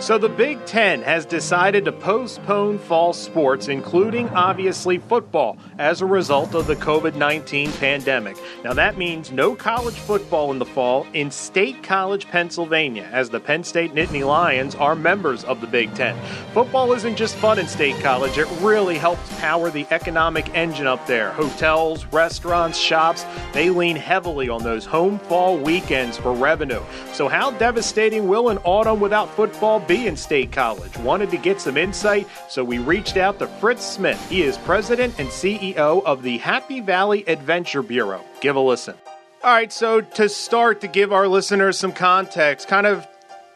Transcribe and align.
So, 0.00 0.16
the 0.16 0.30
Big 0.30 0.64
Ten 0.64 1.02
has 1.02 1.26
decided 1.26 1.84
to 1.84 1.92
postpone 1.92 2.78
fall 2.78 3.12
sports, 3.12 3.68
including 3.68 4.30
obviously 4.30 4.96
football, 4.96 5.58
as 5.78 6.00
a 6.00 6.06
result 6.06 6.54
of 6.54 6.66
the 6.66 6.74
COVID 6.74 7.16
19 7.16 7.70
pandemic. 7.72 8.38
Now, 8.64 8.72
that 8.72 8.96
means 8.96 9.30
no 9.30 9.54
college 9.54 9.96
football 9.96 10.52
in 10.52 10.58
the 10.58 10.64
fall 10.64 11.06
in 11.12 11.30
State 11.30 11.82
College, 11.82 12.26
Pennsylvania, 12.28 13.10
as 13.12 13.28
the 13.28 13.40
Penn 13.40 13.62
State 13.62 13.92
Nittany 13.92 14.26
Lions 14.26 14.74
are 14.74 14.94
members 14.94 15.44
of 15.44 15.60
the 15.60 15.66
Big 15.66 15.94
Ten. 15.94 16.16
Football 16.54 16.94
isn't 16.94 17.16
just 17.16 17.36
fun 17.36 17.58
in 17.58 17.68
State 17.68 18.00
College, 18.00 18.38
it 18.38 18.48
really 18.62 18.96
helps 18.96 19.38
power 19.38 19.68
the 19.68 19.86
economic 19.90 20.48
engine 20.54 20.86
up 20.86 21.06
there. 21.06 21.30
Hotels, 21.32 22.06
restaurants, 22.06 22.78
shops, 22.78 23.26
they 23.52 23.68
lean 23.68 23.96
heavily 23.96 24.48
on 24.48 24.62
those 24.62 24.86
home 24.86 25.18
fall 25.18 25.58
weekends 25.58 26.16
for 26.16 26.32
revenue. 26.32 26.82
So, 27.12 27.28
how 27.28 27.50
devastating 27.50 28.28
will 28.28 28.48
an 28.48 28.56
autumn 28.64 28.98
without 28.98 29.28
football 29.36 29.89
be 29.90 30.06
in 30.06 30.16
State 30.16 30.52
College? 30.52 30.96
Wanted 30.98 31.30
to 31.32 31.36
get 31.36 31.60
some 31.60 31.76
insight, 31.76 32.28
so 32.48 32.62
we 32.62 32.78
reached 32.78 33.16
out 33.16 33.40
to 33.40 33.48
Fritz 33.48 33.84
Smith. 33.84 34.24
He 34.30 34.42
is 34.42 34.56
president 34.58 35.18
and 35.18 35.28
CEO 35.28 36.04
of 36.04 36.22
the 36.22 36.38
Happy 36.38 36.78
Valley 36.78 37.24
Adventure 37.26 37.82
Bureau. 37.82 38.24
Give 38.40 38.54
a 38.54 38.60
listen. 38.60 38.94
All 39.42 39.52
right, 39.52 39.72
so 39.72 40.00
to 40.00 40.28
start, 40.28 40.80
to 40.82 40.86
give 40.86 41.12
our 41.12 41.26
listeners 41.26 41.76
some 41.76 41.90
context, 41.90 42.68
kind 42.68 42.86
of 42.86 43.04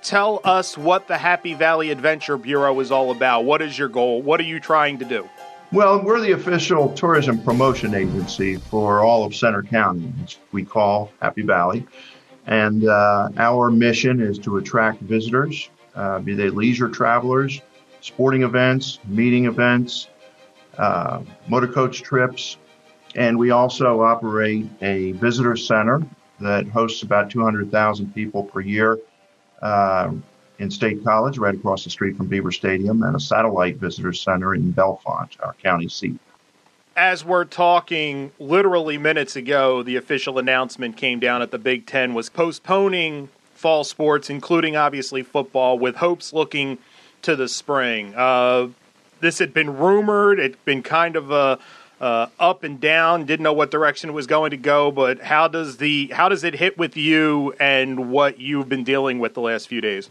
tell 0.02 0.40
us 0.42 0.76
what 0.76 1.06
the 1.06 1.16
Happy 1.16 1.54
Valley 1.54 1.92
Adventure 1.92 2.36
Bureau 2.36 2.80
is 2.80 2.90
all 2.90 3.12
about. 3.12 3.44
What 3.44 3.62
is 3.62 3.78
your 3.78 3.88
goal? 3.88 4.20
What 4.20 4.40
are 4.40 4.44
you 4.44 4.58
trying 4.58 4.98
to 4.98 5.04
do? 5.04 5.30
Well, 5.70 6.02
we're 6.02 6.20
the 6.20 6.32
official 6.32 6.92
tourism 6.94 7.40
promotion 7.44 7.94
agency 7.94 8.56
for 8.56 9.02
all 9.02 9.24
of 9.24 9.36
Centre 9.36 9.62
County, 9.62 10.12
which 10.20 10.38
we 10.50 10.64
call 10.64 11.12
Happy 11.22 11.42
Valley. 11.42 11.86
And 12.48 12.88
uh, 12.88 13.30
our 13.36 13.70
mission 13.70 14.20
is 14.20 14.36
to 14.40 14.56
attract 14.56 15.00
visitors, 15.00 15.70
uh, 15.94 16.18
be 16.18 16.34
they 16.34 16.50
leisure 16.50 16.88
travelers, 16.88 17.60
sporting 18.00 18.42
events, 18.42 18.98
meeting 19.06 19.46
events, 19.46 20.08
uh, 20.78 21.20
motor 21.48 21.68
coach 21.68 22.02
trips. 22.02 22.56
And 23.14 23.38
we 23.38 23.50
also 23.50 24.02
operate 24.02 24.66
a 24.82 25.12
visitor 25.12 25.56
center 25.56 26.02
that 26.40 26.66
hosts 26.66 27.02
about 27.02 27.30
200,000 27.30 28.12
people 28.12 28.44
per 28.44 28.60
year 28.60 28.98
uh, 29.62 30.12
in 30.58 30.70
State 30.70 31.04
College, 31.04 31.38
right 31.38 31.54
across 31.54 31.84
the 31.84 31.90
street 31.90 32.16
from 32.16 32.26
Beaver 32.26 32.52
Stadium, 32.52 33.02
and 33.02 33.16
a 33.16 33.20
satellite 33.20 33.76
visitor 33.76 34.12
center 34.12 34.54
in 34.54 34.72
Bellefonte, 34.72 35.36
our 35.42 35.54
county 35.54 35.88
seat. 35.88 36.18
As 36.96 37.24
we're 37.24 37.44
talking, 37.44 38.30
literally 38.38 38.98
minutes 38.98 39.34
ago, 39.34 39.82
the 39.82 39.96
official 39.96 40.38
announcement 40.38 40.96
came 40.96 41.18
down 41.18 41.42
at 41.42 41.50
the 41.50 41.58
Big 41.58 41.86
Ten 41.86 42.14
was 42.14 42.28
postponing 42.30 43.30
fall 43.64 43.82
sports, 43.82 44.28
including 44.28 44.76
obviously 44.76 45.22
football, 45.22 45.78
with 45.78 45.96
hopes 45.96 46.34
looking 46.34 46.76
to 47.22 47.34
the 47.34 47.48
spring. 47.48 48.14
Uh, 48.14 48.68
this 49.20 49.38
had 49.38 49.54
been 49.54 49.78
rumored. 49.78 50.38
It'd 50.38 50.62
been 50.66 50.82
kind 50.82 51.16
of 51.16 51.30
a 51.30 51.58
uh, 51.98 52.26
up 52.38 52.62
and 52.62 52.78
down. 52.78 53.24
Didn't 53.24 53.42
know 53.42 53.54
what 53.54 53.70
direction 53.70 54.10
it 54.10 54.12
was 54.12 54.26
going 54.26 54.50
to 54.50 54.58
go. 54.58 54.90
But 54.90 55.22
how 55.22 55.48
does 55.48 55.78
the 55.78 56.08
how 56.08 56.28
does 56.28 56.44
it 56.44 56.54
hit 56.54 56.76
with 56.76 56.94
you 56.94 57.54
and 57.58 58.10
what 58.10 58.38
you've 58.38 58.68
been 58.68 58.84
dealing 58.84 59.18
with 59.18 59.32
the 59.32 59.40
last 59.40 59.68
few 59.68 59.80
days? 59.80 60.10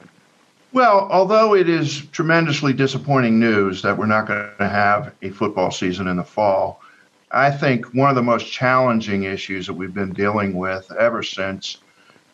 Well, 0.72 1.08
although 1.12 1.54
it 1.54 1.70
is 1.70 2.08
tremendously 2.08 2.74
disappointing 2.74 3.40
news 3.40 3.84
that 3.84 3.96
we're 3.96 4.08
not 4.08 4.26
going 4.26 4.50
to 4.58 4.68
have 4.68 5.14
a 5.22 5.30
football 5.30 5.70
season 5.70 6.08
in 6.08 6.18
the 6.18 6.24
fall, 6.24 6.82
I 7.30 7.52
think 7.52 7.94
one 7.94 8.10
of 8.10 8.16
the 8.16 8.24
most 8.24 8.52
challenging 8.52 9.26
issues 9.26 9.68
that 9.68 9.74
we've 9.74 9.94
been 9.94 10.14
dealing 10.14 10.56
with 10.58 10.92
ever 10.98 11.22
since 11.22 11.78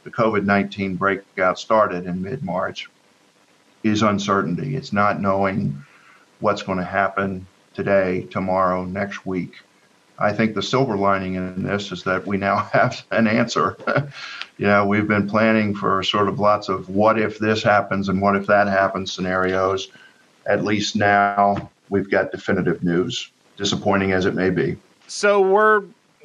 the 0.10 0.24
COVID 0.24 0.46
19 0.46 0.96
breakout 0.96 1.60
started 1.60 2.06
in 2.06 2.22
mid 2.22 2.44
March 2.44 2.90
is 3.84 4.02
uncertainty. 4.02 4.76
It's 4.76 4.92
not 4.92 5.22
knowing 5.22 5.86
what's 6.40 6.64
going 6.64 6.80
to 6.80 6.84
happen 6.84 7.46
today, 7.74 8.24
tomorrow, 8.32 8.86
next 8.86 9.26
week. 9.26 9.54
I 10.18 10.34
think 10.34 10.54
the 10.54 10.64
silver 10.64 10.98
lining 10.98 11.36
in 11.36 11.64
this 11.64 11.92
is 11.92 12.04
that 12.04 12.26
we 12.28 12.38
now 12.38 12.58
have 12.74 13.06
an 13.12 13.28
answer. 13.28 13.78
you 14.58 14.66
know, 14.66 14.86
we've 14.86 15.08
been 15.08 15.30
planning 15.30 15.76
for 15.76 16.04
sort 16.04 16.28
of 16.28 16.40
lots 16.40 16.70
of 16.70 16.90
what 16.90 17.20
if 17.20 17.40
this 17.40 17.64
happens 17.64 18.10
and 18.10 18.22
what 18.22 18.36
if 18.36 18.48
that 18.48 18.68
happens 18.68 19.12
scenarios. 19.12 19.90
At 20.46 20.64
least 20.64 20.96
now 20.96 21.70
we've 21.90 22.10
got 22.10 22.32
definitive 22.32 22.84
news, 22.84 23.32
disappointing 23.58 24.12
as 24.12 24.26
it 24.26 24.34
may 24.34 24.50
be. 24.50 24.76
So 25.08 25.40
we're 25.40 25.84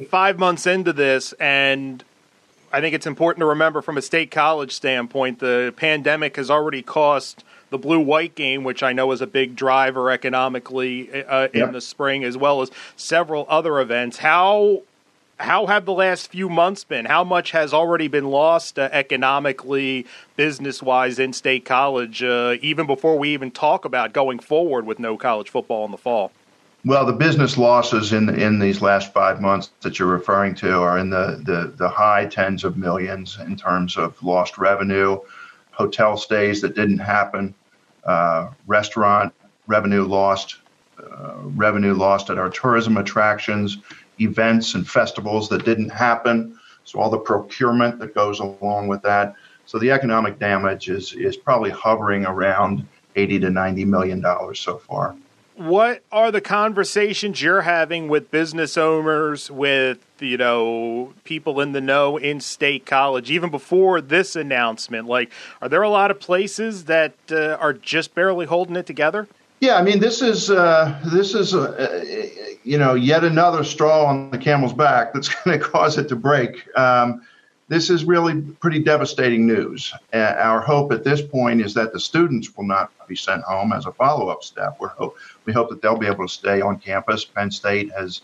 five 0.09 0.39
months 0.39 0.67
into 0.67 0.93
this, 0.93 1.33
and 1.35 2.03
I 2.75 2.81
think 2.81 2.93
it's 2.93 3.07
important 3.07 3.39
to 3.39 3.47
remember 3.47 3.83
from 3.83 3.97
a 3.97 4.03
state 4.03 4.33
college 4.33 4.73
standpoint, 4.73 5.39
the 5.39 5.73
pandemic 5.77 6.35
has 6.35 6.51
already 6.51 6.83
cost 6.83 7.45
the 7.71 7.79
blue 7.79 8.01
white 8.01 8.35
game, 8.35 8.65
which 8.65 8.83
I 8.83 8.93
know 8.93 9.13
is 9.13 9.21
a 9.21 9.29
big 9.29 9.55
driver 9.55 10.11
economically 10.11 11.23
uh, 11.23 11.47
in 11.55 11.61
yep. 11.61 11.73
the 11.73 11.81
spring, 11.81 12.25
as 12.25 12.37
well 12.37 12.63
as 12.63 12.73
several 12.97 13.47
other 13.49 13.79
events. 13.79 14.19
How 14.19 14.83
how 15.37 15.67
have 15.67 15.85
the 15.85 15.93
last 15.93 16.33
few 16.33 16.49
months 16.49 16.83
been? 16.83 17.05
How 17.05 17.23
much 17.23 17.53
has 17.53 17.73
already 17.73 18.09
been 18.09 18.27
lost 18.27 18.77
uh, 18.77 18.89
economically, 18.91 20.05
business 20.35 20.83
wise, 20.83 21.21
in 21.21 21.33
state 21.33 21.65
college, 21.65 22.25
uh, 22.25 22.57
even 22.61 22.89
before 22.89 23.17
we 23.17 23.29
even 23.35 23.53
talk 23.53 23.85
about 23.85 24.13
going 24.13 24.41
forward 24.41 24.85
with 24.85 24.99
no 24.99 25.17
college 25.17 25.49
football 25.49 25.85
in 25.85 25.93
the 25.93 25.97
fall? 25.97 26.33
Well, 26.87 27.07
the 27.07 27.15
business 27.15 27.57
losses 27.57 28.13
in 28.13 28.29
in 28.29 28.59
these 28.59 28.83
last 28.83 29.11
five 29.15 29.41
months 29.41 29.71
that 29.81 29.99
you're 29.99 30.09
referring 30.09 30.55
to 30.57 30.81
are 30.83 30.99
in 30.99 31.09
the, 31.09 31.41
the, 31.43 31.73
the 31.77 31.89
high 31.89 32.27
tens 32.27 32.63
of 32.63 32.77
millions 32.77 33.39
in 33.41 33.57
terms 33.57 33.97
of 33.97 34.23
lost 34.23 34.59
revenue, 34.59 35.19
hotel 35.71 36.19
stays 36.19 36.61
that 36.61 36.75
didn't 36.75 36.99
happen, 36.99 37.55
uh, 38.05 38.51
restaurant 38.67 39.33
revenue 39.67 40.05
lost, 40.05 40.57
uh, 40.99 41.37
revenue 41.57 41.95
lost 41.95 42.29
at 42.29 42.37
our 42.37 42.51
tourism 42.51 42.99
attractions, 42.99 43.79
events 44.21 44.75
and 44.75 44.87
festivals 44.87 45.49
that 45.49 45.65
didn't 45.65 45.89
happen. 45.89 46.59
So 46.85 47.01
all 47.01 47.09
the 47.09 47.17
procurement 47.17 47.99
that 48.01 48.15
goes 48.15 48.41
along 48.41 48.89
with 48.89 49.01
that. 49.03 49.35
So 49.65 49.79
the 49.79 49.91
economic 49.91 50.39
damage 50.39 50.91
is 50.91 51.15
is 51.15 51.35
probably 51.35 51.71
hovering 51.71 52.27
around 52.27 52.87
80 53.17 53.39
to 53.41 53.49
90 53.49 53.87
million 53.87 54.21
dollars 54.21 54.61
so 54.61 54.77
far. 54.77 55.17
What 55.57 56.03
are 56.11 56.33
the 56.33 56.41
conversations 56.41 57.41
you're 57.41 57.63
having 57.63 58.09
with 58.09 58.33
business 58.33 58.77
owners, 58.77 59.51
with 59.51 59.99
you 60.19 60.37
know 60.37 61.13
people 61.23 61.61
in 61.61 61.73
the 61.73 61.81
know 61.81 62.17
in 62.17 62.41
state 62.41 62.87
college, 62.87 63.31
even 63.31 63.51
before 63.51 64.01
this 64.01 64.35
announcement? 64.35 65.07
Like, 65.07 65.31
are 65.63 65.69
there 65.69 65.83
a 65.83 65.89
lot 65.89 66.11
of 66.11 66.19
places 66.19 66.87
that 66.87 67.15
uh, 67.31 67.57
are 67.61 67.73
just 67.73 68.15
barely 68.15 68.47
holding 68.47 68.75
it 68.75 68.87
together? 68.87 69.29
Yeah, 69.61 69.77
I 69.77 69.83
mean, 69.83 70.01
this 70.01 70.23
is 70.23 70.51
uh, 70.51 71.01
this 71.05 71.35
is 71.35 71.53
you 72.65 72.79
know 72.79 72.95
yet 72.95 73.23
another 73.23 73.63
straw 73.63 74.07
on 74.07 74.31
the 74.33 74.39
camel's 74.39 74.73
back 74.73 75.13
that's 75.13 75.29
going 75.45 75.59
to 75.59 75.65
cause 75.65 75.97
it 75.99 76.09
to 76.09 76.17
break. 76.17 76.69
Um, 76.77 77.23
this 77.69 77.89
is 77.89 78.05
really 78.05 78.43
pretty 78.61 78.79
devastating 78.79 79.47
news. 79.47 79.93
Uh, 80.13 80.35
our 80.39 80.61
hope 80.61 80.93
at 80.93 81.05
this 81.05 81.23
point 81.23 81.61
is 81.61 81.73
that 81.75 81.93
the 81.93 82.01
students 82.01 82.55
will 82.57 82.67
not 82.67 82.93
be 83.09 83.17
sent 83.17 83.43
home 83.43 83.73
as 83.73 83.87
a 83.87 83.93
follow-up 83.93 84.45
step. 84.45 84.77
we 84.81 84.89
hope, 84.89 85.17
we 85.45 85.53
hope 85.53 85.71
that 85.71 85.81
they'll 85.81 85.97
be 85.97 86.07
able 86.07 86.27
to 86.27 86.33
stay 86.33 86.61
on 86.61 86.79
campus. 86.79 87.25
Penn 87.25 87.51
State 87.51 87.91
has 87.93 88.23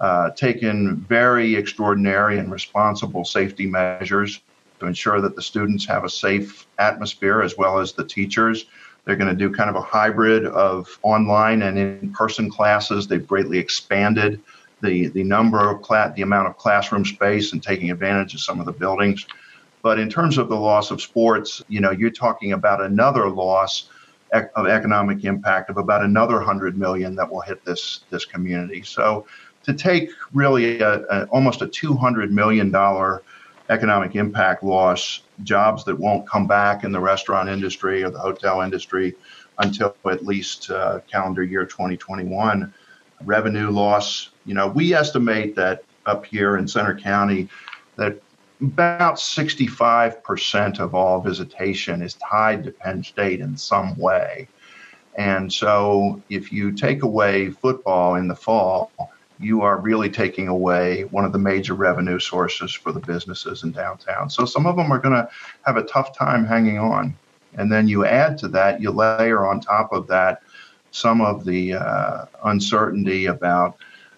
uh, 0.00 0.30
taken 0.30 0.96
very 0.96 1.54
extraordinary 1.54 2.38
and 2.38 2.52
responsible 2.52 3.24
safety 3.24 3.66
measures 3.66 4.40
to 4.80 4.86
ensure 4.86 5.20
that 5.20 5.36
the 5.36 5.42
students 5.42 5.86
have 5.86 6.04
a 6.04 6.10
safe 6.10 6.66
atmosphere 6.78 7.42
as 7.42 7.56
well 7.56 7.78
as 7.78 7.92
the 7.92 8.04
teachers. 8.04 8.66
They're 9.04 9.16
going 9.16 9.30
to 9.30 9.36
do 9.36 9.54
kind 9.54 9.70
of 9.70 9.76
a 9.76 9.82
hybrid 9.82 10.46
of 10.46 10.98
online 11.02 11.62
and 11.62 11.78
in-person 11.78 12.50
classes. 12.50 13.06
They've 13.06 13.26
greatly 13.26 13.58
expanded 13.58 14.40
the 14.82 15.08
the 15.08 15.22
number 15.22 15.70
of 15.70 15.82
class, 15.82 16.14
the 16.14 16.22
amount 16.22 16.48
of 16.48 16.56
classroom 16.56 17.04
space, 17.04 17.52
and 17.52 17.62
taking 17.62 17.90
advantage 17.90 18.34
of 18.34 18.40
some 18.40 18.60
of 18.60 18.66
the 18.66 18.72
buildings. 18.72 19.26
But 19.82 19.98
in 19.98 20.08
terms 20.08 20.38
of 20.38 20.48
the 20.48 20.56
loss 20.56 20.90
of 20.90 21.02
sports, 21.02 21.62
you 21.68 21.80
know, 21.80 21.90
you're 21.90 22.10
talking 22.10 22.52
about 22.52 22.80
another 22.80 23.28
loss 23.28 23.90
of 24.32 24.66
economic 24.66 25.24
impact 25.24 25.70
of 25.70 25.76
about 25.76 26.02
another 26.02 26.40
hundred 26.40 26.76
million 26.76 27.14
that 27.16 27.30
will 27.30 27.40
hit 27.40 27.64
this 27.64 28.00
this 28.10 28.24
community. 28.24 28.82
So 28.82 29.26
to 29.64 29.72
take 29.72 30.10
really 30.32 30.80
a, 30.80 31.00
a, 31.04 31.24
almost 31.26 31.62
a 31.62 31.66
two 31.66 31.94
hundred 31.94 32.32
million 32.32 32.70
dollar 32.70 33.22
economic 33.70 34.14
impact 34.14 34.62
loss, 34.62 35.22
jobs 35.42 35.84
that 35.84 35.98
won't 35.98 36.28
come 36.28 36.46
back 36.46 36.84
in 36.84 36.92
the 36.92 37.00
restaurant 37.00 37.48
industry 37.48 38.02
or 38.02 38.10
the 38.10 38.18
hotel 38.18 38.60
industry 38.60 39.14
until 39.58 39.96
at 40.06 40.24
least 40.24 40.70
uh, 40.70 41.00
calendar 41.10 41.42
year 41.42 41.64
2021 41.64 42.72
revenue 43.24 43.70
loss. 43.70 44.30
You 44.44 44.54
know, 44.54 44.68
we 44.68 44.94
estimate 44.94 45.54
that 45.56 45.84
up 46.06 46.26
here 46.26 46.56
in 46.56 46.68
Centre 46.68 46.96
County 46.96 47.48
that 47.96 48.20
about 48.60 49.16
65% 49.16 50.80
of 50.80 50.94
all 50.94 51.20
visitation 51.20 52.02
is 52.02 52.14
tied 52.14 52.64
to 52.64 52.70
Penn 52.70 53.02
State 53.02 53.40
in 53.40 53.56
some 53.56 53.96
way. 53.98 54.48
And 55.16 55.52
so, 55.52 56.20
if 56.28 56.52
you 56.52 56.72
take 56.72 57.02
away 57.02 57.50
football 57.50 58.16
in 58.16 58.26
the 58.26 58.34
fall, 58.34 58.90
you 59.38 59.62
are 59.62 59.80
really 59.80 60.10
taking 60.10 60.48
away 60.48 61.04
one 61.04 61.24
of 61.24 61.32
the 61.32 61.38
major 61.38 61.74
revenue 61.74 62.18
sources 62.18 62.72
for 62.72 62.90
the 62.90 63.00
businesses 63.00 63.62
in 63.62 63.70
downtown. 63.70 64.28
So, 64.28 64.44
some 64.44 64.66
of 64.66 64.76
them 64.76 64.90
are 64.92 64.98
going 64.98 65.14
to 65.14 65.28
have 65.62 65.76
a 65.76 65.84
tough 65.84 66.16
time 66.16 66.44
hanging 66.44 66.78
on. 66.78 67.16
And 67.56 67.70
then 67.70 67.86
you 67.86 68.04
add 68.04 68.36
to 68.38 68.48
that, 68.48 68.80
you 68.80 68.90
layer 68.90 69.46
on 69.46 69.60
top 69.60 69.92
of 69.92 70.08
that 70.08 70.42
some 70.94 71.20
of 71.20 71.44
the 71.44 71.74
uh, 71.74 72.24
uncertainty 72.44 73.26
about 73.26 73.76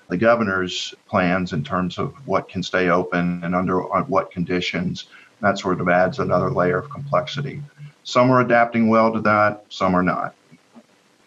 the 0.09 0.17
governor's 0.17 0.95
plans 1.09 1.53
in 1.53 1.65
terms 1.65 1.99
of 1.99 2.15
what 2.27 2.49
can 2.49 2.63
stay 2.63 2.89
open 2.89 3.43
and 3.43 3.55
under 3.55 3.83
uh, 3.95 4.03
what 4.05 4.31
conditions. 4.31 5.07
That 5.41 5.59
sort 5.59 5.81
of 5.81 5.89
adds 5.89 6.19
another 6.19 6.51
layer 6.51 6.79
of 6.79 6.91
complexity. 6.91 7.63
Some 8.05 8.31
are 8.31 8.41
adapting 8.41 8.89
well 8.89 9.13
to 9.13 9.21
that, 9.23 9.65
some 9.69 9.95
are 9.95 10.03
not. 10.03 10.35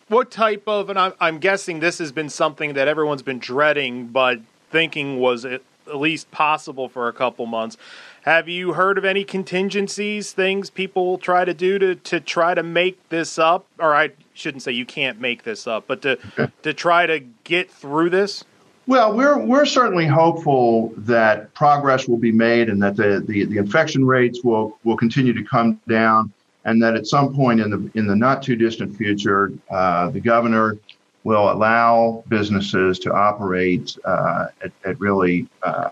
What 0.07 0.31
type 0.31 0.63
of, 0.65 0.89
and 0.89 0.97
I'm, 0.97 1.13
I'm 1.19 1.39
guessing 1.39 1.79
this 1.79 1.99
has 1.99 2.11
been 2.11 2.29
something 2.29 2.73
that 2.73 2.87
everyone's 2.87 3.21
been 3.21 3.37
dreading, 3.37 4.07
but 4.07 4.39
thinking 4.71 5.19
was 5.19 5.45
at 5.45 5.61
least 5.93 6.31
possible 6.31 6.89
for 6.89 7.07
a 7.07 7.13
couple 7.13 7.45
months. 7.45 7.77
Have 8.23 8.49
you 8.49 8.73
heard 8.73 8.97
of 8.97 9.05
any 9.05 9.23
contingencies, 9.23 10.31
things 10.31 10.69
people 10.69 11.17
try 11.17 11.45
to 11.45 11.53
do 11.53 11.79
to, 11.79 11.95
to 11.95 12.19
try 12.19 12.53
to 12.53 12.63
make 12.63 13.09
this 13.09 13.37
up? 13.37 13.65
Or 13.77 13.95
I 13.95 14.11
shouldn't 14.33 14.63
say 14.63 14.71
you 14.71 14.85
can't 14.85 15.19
make 15.19 15.43
this 15.43 15.67
up, 15.67 15.85
but 15.87 16.01
to 16.03 16.51
to 16.63 16.73
try 16.73 17.05
to 17.05 17.19
get 17.43 17.69
through 17.71 18.09
this? 18.09 18.43
Well, 18.89 19.13
we're 19.13 19.37
we're 19.37 19.67
certainly 19.67 20.07
hopeful 20.07 20.91
that 20.97 21.53
progress 21.53 22.07
will 22.07 22.17
be 22.17 22.31
made 22.31 22.69
and 22.69 22.81
that 22.81 22.95
the, 22.95 23.23
the, 23.23 23.45
the 23.45 23.59
infection 23.59 24.03
rates 24.03 24.43
will, 24.43 24.79
will 24.83 24.97
continue 24.97 25.31
to 25.31 25.43
come 25.43 25.79
down 25.87 26.33
and 26.65 26.81
that 26.81 26.95
at 26.95 27.05
some 27.05 27.35
point 27.35 27.59
in 27.59 27.69
the 27.69 27.91
in 27.93 28.07
the 28.07 28.15
not 28.15 28.41
too 28.41 28.55
distant 28.55 28.97
future, 28.97 29.53
uh, 29.69 30.09
the 30.09 30.19
governor 30.19 30.79
will 31.23 31.51
allow 31.51 32.23
businesses 32.29 32.97
to 32.97 33.13
operate 33.13 33.95
uh, 34.05 34.47
at, 34.63 34.71
at, 34.83 34.99
really 34.99 35.47
uh, 35.61 35.91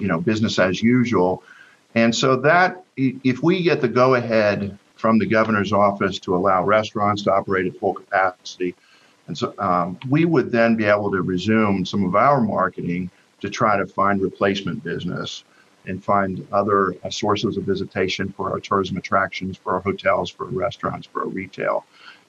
you 0.00 0.08
know 0.08 0.18
business 0.18 0.58
as 0.58 0.82
usual, 0.82 1.42
and 1.96 2.16
so 2.16 2.34
that 2.34 2.82
if 2.96 3.42
we 3.42 3.62
get 3.62 3.82
the 3.82 3.88
go 3.88 4.14
ahead 4.14 4.78
from 4.94 5.18
the 5.18 5.26
governor's 5.26 5.70
office 5.70 6.18
to 6.20 6.34
allow 6.34 6.64
restaurants 6.64 7.24
to 7.24 7.30
operate 7.30 7.66
at 7.66 7.76
full 7.76 7.92
capacity, 7.92 8.74
and 9.26 9.36
so 9.36 9.54
um, 9.58 9.98
we 10.08 10.24
would 10.24 10.52
then 10.52 10.76
be 10.76 10.84
able 10.84 11.10
to 11.10 11.22
resume 11.22 11.84
some 11.84 12.04
of 12.04 12.14
our 12.14 12.40
marketing 12.40 13.10
to 13.40 13.50
try 13.50 13.76
to 13.76 13.86
find 13.86 14.22
replacement 14.22 14.82
business 14.82 15.44
and 15.86 16.02
find 16.02 16.46
other 16.52 16.94
uh, 17.04 17.10
sources 17.10 17.56
of 17.56 17.64
visitation 17.64 18.32
for 18.36 18.50
our 18.50 18.60
tourism 18.60 18.96
attractions, 18.96 19.56
for 19.56 19.74
our 19.74 19.80
hotels, 19.80 20.30
for 20.30 20.46
our 20.46 20.52
restaurants, 20.52 21.06
for 21.06 21.22
our 21.22 21.28
retail. 21.28 21.84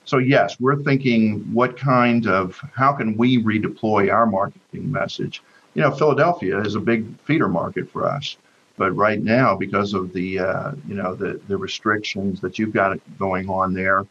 So 0.05 0.19
yes, 0.19 0.59
we're 0.59 0.81
thinking 0.83 1.41
what 1.53 1.77
kind 1.77 2.27
of 2.27 2.57
how 2.73 2.93
can 2.93 3.17
we 3.17 3.43
redeploy 3.43 4.11
our 4.11 4.25
marketing 4.25 4.91
message? 4.91 5.41
You 5.73 5.81
know, 5.81 5.91
Philadelphia 5.91 6.59
is 6.61 6.75
a 6.75 6.79
big 6.79 7.19
feeder 7.21 7.49
market 7.49 7.89
for 7.91 8.05
us, 8.05 8.37
but 8.77 8.91
right 8.95 9.21
now 9.21 9.55
because 9.55 9.93
of 9.93 10.13
the 10.13 10.39
uh, 10.39 10.71
you 10.87 10.95
know 10.95 11.13
the 11.13 11.41
the 11.47 11.57
restrictions 11.57 12.39
that 12.41 12.57
you've 12.57 12.73
got 12.73 12.97
going 13.19 13.49
on 13.49 13.73
there, 13.73 14.05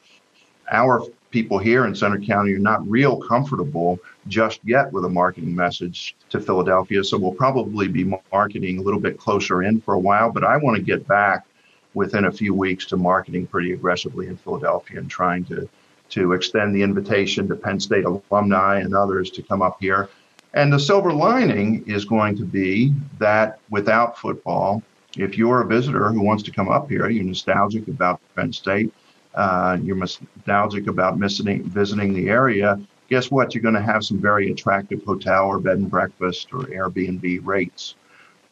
our 0.70 1.02
people 1.30 1.58
here 1.58 1.86
in 1.86 1.94
Centre 1.94 2.18
County 2.18 2.54
are 2.54 2.58
not 2.58 2.88
real 2.88 3.20
comfortable 3.20 3.98
just 4.28 4.60
yet 4.64 4.92
with 4.92 5.04
a 5.04 5.08
marketing 5.08 5.54
message 5.54 6.16
to 6.30 6.40
Philadelphia. 6.40 7.04
So 7.04 7.18
we'll 7.18 7.32
probably 7.32 7.88
be 7.88 8.04
marketing 8.32 8.78
a 8.78 8.82
little 8.82 9.00
bit 9.00 9.18
closer 9.18 9.62
in 9.62 9.80
for 9.80 9.94
a 9.94 9.98
while. 9.98 10.30
But 10.30 10.44
I 10.44 10.56
want 10.56 10.76
to 10.76 10.82
get 10.82 11.06
back 11.06 11.46
within 11.94 12.26
a 12.26 12.32
few 12.32 12.54
weeks 12.54 12.86
to 12.86 12.96
marketing 12.96 13.46
pretty 13.46 13.72
aggressively 13.72 14.26
in 14.28 14.36
Philadelphia 14.36 14.98
and 14.98 15.10
trying 15.10 15.44
to 15.46 15.68
to 16.08 16.32
extend 16.32 16.74
the 16.74 16.82
invitation 16.82 17.48
to 17.48 17.56
Penn 17.56 17.80
State 17.80 18.04
alumni 18.04 18.78
and 18.78 18.94
others 18.94 19.30
to 19.32 19.42
come 19.42 19.60
up 19.60 19.78
here. 19.80 20.08
And 20.54 20.72
the 20.72 20.78
silver 20.78 21.12
lining 21.12 21.84
is 21.86 22.04
going 22.04 22.36
to 22.36 22.44
be 22.44 22.94
that 23.18 23.58
without 23.70 24.16
football, 24.16 24.82
if 25.16 25.36
you're 25.36 25.62
a 25.62 25.66
visitor 25.66 26.10
who 26.12 26.22
wants 26.22 26.42
to 26.44 26.50
come 26.50 26.68
up 26.68 26.88
here, 26.88 27.08
you're 27.08 27.24
nostalgic 27.24 27.88
about 27.88 28.20
Penn 28.34 28.52
State, 28.52 28.92
uh, 29.36 29.78
you're 29.82 29.96
nostalgic 29.96 30.86
about 30.86 31.16
visiting, 31.16 31.62
visiting 31.64 32.14
the 32.14 32.28
area, 32.28 32.80
guess 33.08 33.30
what? 33.30 33.54
You're 33.54 33.62
going 33.62 33.74
to 33.74 33.82
have 33.82 34.04
some 34.04 34.20
very 34.20 34.50
attractive 34.50 35.04
hotel 35.04 35.46
or 35.46 35.58
bed 35.58 35.78
and 35.78 35.90
breakfast 35.90 36.48
or 36.52 36.60
Airbnb 36.60 37.44
rates. 37.44 37.94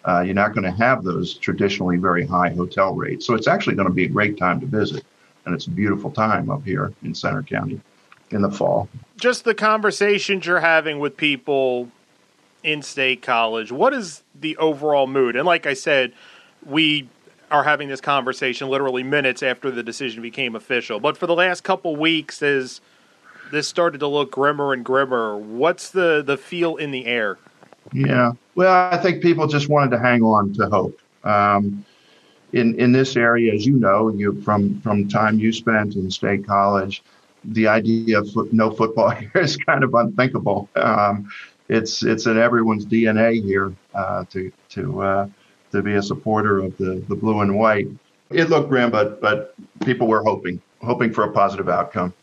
Uh, 0.04 0.20
you're 0.20 0.34
not 0.34 0.54
going 0.54 0.64
to 0.64 0.70
have 0.70 1.02
those 1.02 1.34
traditionally 1.34 1.96
very 1.96 2.26
high 2.26 2.50
hotel 2.50 2.94
rates. 2.94 3.26
So 3.26 3.34
it's 3.34 3.48
actually 3.48 3.76
going 3.76 3.88
to 3.88 3.94
be 3.94 4.04
a 4.04 4.08
great 4.08 4.36
time 4.36 4.60
to 4.60 4.66
visit. 4.66 5.04
And 5.46 5.54
it's 5.54 5.66
a 5.66 5.70
beautiful 5.70 6.10
time 6.10 6.50
up 6.50 6.64
here 6.64 6.92
in 7.02 7.14
Centre 7.14 7.42
County 7.42 7.80
in 8.30 8.42
the 8.42 8.50
fall. 8.50 8.88
Just 9.16 9.44
the 9.44 9.54
conversations 9.54 10.46
you're 10.46 10.60
having 10.60 10.98
with 10.98 11.16
people 11.16 11.88
in 12.62 12.82
State 12.82 13.22
College, 13.22 13.72
what 13.72 13.92
is 13.94 14.22
the 14.38 14.56
overall 14.58 15.06
mood? 15.06 15.36
And 15.36 15.46
like 15.46 15.66
I 15.66 15.74
said, 15.74 16.12
we 16.64 17.08
are 17.54 17.62
having 17.62 17.88
this 17.88 18.00
conversation 18.00 18.68
literally 18.68 19.04
minutes 19.04 19.40
after 19.42 19.70
the 19.70 19.82
decision 19.82 20.20
became 20.20 20.56
official. 20.56 20.98
But 20.98 21.16
for 21.16 21.28
the 21.28 21.36
last 21.36 21.62
couple 21.62 21.94
weeks, 21.94 22.42
as 22.42 22.80
this 23.52 23.68
started 23.68 23.98
to 23.98 24.08
look 24.08 24.32
grimmer 24.32 24.72
and 24.72 24.84
grimmer, 24.84 25.36
what's 25.38 25.90
the 25.90 26.22
the 26.26 26.36
feel 26.36 26.76
in 26.76 26.90
the 26.90 27.06
air? 27.06 27.38
Yeah, 27.92 28.32
well, 28.56 28.88
I 28.92 28.96
think 28.96 29.22
people 29.22 29.46
just 29.46 29.68
wanted 29.68 29.92
to 29.92 30.00
hang 30.00 30.22
on 30.22 30.52
to 30.54 30.68
hope. 30.68 30.98
Um, 31.22 31.84
in 32.52 32.78
in 32.80 32.90
this 32.90 33.16
area, 33.16 33.54
as 33.54 33.64
you 33.64 33.76
know, 33.76 34.08
you 34.08 34.40
from 34.42 34.80
from 34.80 35.08
time 35.08 35.38
you 35.38 35.52
spent 35.52 35.94
in 35.94 36.10
state 36.10 36.44
college, 36.44 37.04
the 37.44 37.68
idea 37.68 38.18
of 38.18 38.52
no 38.52 38.72
football 38.72 39.10
here 39.20 39.30
is 39.36 39.56
kind 39.56 39.84
of 39.84 39.94
unthinkable. 39.94 40.68
Um, 40.74 41.30
it's 41.68 42.02
it's 42.02 42.26
in 42.26 42.36
everyone's 42.36 42.84
DNA 42.84 43.40
here 43.40 43.72
uh, 43.94 44.24
to 44.30 44.50
to 44.70 45.02
uh, 45.02 45.28
to 45.74 45.82
be 45.82 45.94
a 45.94 46.02
supporter 46.02 46.58
of 46.58 46.76
the, 46.78 47.04
the 47.08 47.14
blue 47.14 47.40
and 47.40 47.56
white. 47.56 47.88
It 48.30 48.48
looked 48.48 48.68
grim, 48.68 48.90
but 48.90 49.20
but 49.20 49.54
people 49.84 50.06
were 50.06 50.22
hoping 50.22 50.60
hoping 50.82 51.12
for 51.12 51.24
a 51.24 51.32
positive 51.32 51.68
outcome. 51.68 52.14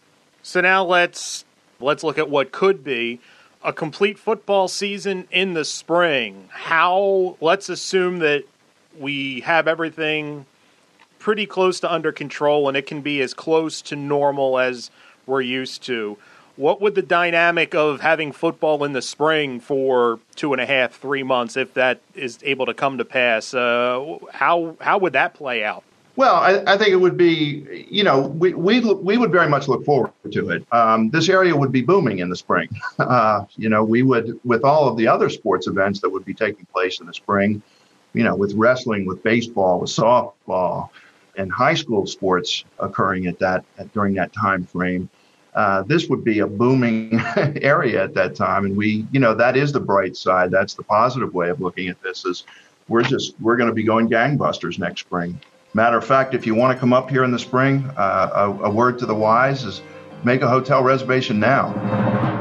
So 0.42 0.62
now 0.62 0.83
let's 0.83 1.45
let's 1.80 2.03
look 2.03 2.18
at 2.18 2.30
what 2.30 2.51
could 2.51 2.83
be 2.83 3.19
a 3.63 3.71
complete 3.71 4.18
football 4.18 4.68
season 4.68 5.27
in 5.31 5.53
the 5.53 5.65
spring. 5.65 6.50
How 6.50 7.38
let's 7.39 7.69
assume 7.69 8.19
that 8.19 8.44
we 8.98 9.42
have 9.42 9.68
everything 9.68 10.45
pretty 11.19 11.45
close 11.45 11.80
to 11.80 11.92
under 11.92 12.12
control 12.12 12.68
and 12.68 12.75
it 12.75 12.88
can 12.88 13.01
be 13.01 13.21
as 13.21 13.33
close 13.33 13.81
to 13.83 13.95
normal 13.95 14.57
as 14.57 14.89
we're 15.27 15.42
used 15.42 15.83
to 15.83 16.18
what 16.56 16.81
would 16.81 16.95
the 16.95 17.01
dynamic 17.01 17.74
of 17.74 18.01
having 18.01 18.31
football 18.31 18.83
in 18.83 18.94
the 18.94 19.01
spring 19.01 19.59
for 19.59 20.20
two 20.36 20.53
and 20.53 20.62
a 20.62 20.65
half, 20.65 20.93
three 20.93 21.24
months, 21.24 21.58
if 21.58 21.74
that 21.74 22.01
is 22.15 22.39
able 22.43 22.65
to 22.65 22.74
come 22.74 22.98
to 22.98 23.05
pass, 23.05 23.53
uh, 23.53 24.17
how 24.31 24.75
how 24.81 24.98
would 24.98 25.13
that 25.13 25.34
play 25.34 25.63
out? 25.63 25.84
Well, 26.17 26.36
I, 26.36 26.62
I, 26.67 26.77
think 26.77 26.89
it 26.89 26.98
would 26.98 27.15
be, 27.15 27.88
you 27.89 28.03
know, 28.03 28.20
we, 28.20 28.53
we, 28.53 28.81
we 28.81 29.17
would 29.17 29.31
very 29.31 29.48
much 29.48 29.70
look 29.70 29.86
forward 29.86 30.12
to 30.29 30.50
it. 30.50 30.65
Um, 30.74 31.10
this 31.10 31.29
area 31.29 31.55
would 31.55 31.72
be 31.72 31.81
booming 31.81 32.20
in 32.20 32.29
the 32.29 32.36
spring. 32.36 32.67
Uh, 33.00 33.46
you 33.55 33.67
know, 33.67 33.84
we 33.84 34.03
would, 34.03 34.39
with 34.43 34.63
all 34.63 34.88
of 34.88 34.96
the 34.96 35.08
other 35.08 35.29
sports 35.29 35.67
events 35.67 36.01
that 36.01 36.10
would 36.10 36.24
be 36.24 36.34
taking 36.34 36.65
place 36.67 37.00
in 37.00 37.08
the 37.08 37.13
spring, 37.13 37.62
you 38.13 38.24
know, 38.24 38.36
with 38.36 38.53
wrestling, 38.53 39.05
with 39.05 39.24
baseball, 39.24 39.79
with 39.79 39.89
softball, 39.89 40.89
and 41.36 41.51
high 41.51 41.74
school 41.74 42.05
sports 42.05 42.63
occurring 42.79 43.25
at 43.25 43.39
that 43.39 43.65
at, 43.77 43.91
during 43.93 44.13
that 44.13 44.31
time 44.34 44.65
frame 44.65 45.10
uh, 45.53 45.84
this 45.84 46.08
would 46.08 46.24
be 46.24 46.39
a 46.39 46.48
booming 46.48 47.20
area 47.62 48.03
at 48.03 48.13
that 48.13 48.36
time. 48.36 48.65
And 48.65 48.75
we, 48.75 49.05
you 49.12 49.20
know, 49.20 49.34
that 49.36 49.58
is 49.58 49.72
the 49.72 49.79
bright 49.79 50.15
side. 50.15 50.51
That's 50.51 50.74
the 50.74 50.84
positive 50.84 51.34
way 51.34 51.50
of 51.50 51.60
looking 51.60 51.89
at 51.89 52.01
this 52.01 52.25
is 52.25 52.46
we're 52.88 53.03
just, 53.03 53.39
we're 53.39 53.58
going 53.58 53.70
to 53.70 53.75
be 53.75 53.84
going 53.84 54.10
gangbusters 54.10 54.79
next 54.79 55.01
spring. 55.01 55.39
Matter 55.74 55.98
of 55.98 56.05
fact, 56.05 56.34
if 56.34 56.46
you 56.46 56.55
want 56.55 56.75
to 56.75 56.79
come 56.79 56.93
up 56.93 57.10
here 57.10 57.24
in 57.24 57.31
the 57.31 57.39
spring, 57.39 57.89
uh, 57.98 58.29
a, 58.34 58.65
a 58.65 58.70
word 58.70 59.00
to 59.00 59.05
the 59.05 59.15
wise 59.15 59.63
is 59.63 59.81
make 60.24 60.41
a 60.41 60.48
hotel 60.48 60.84
reservation 60.84 61.39
now. 61.39 62.40